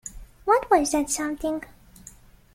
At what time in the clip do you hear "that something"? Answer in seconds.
0.93-1.63